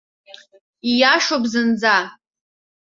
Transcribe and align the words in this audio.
Ииашоуп 0.89 1.43
зынӡа. 1.51 1.95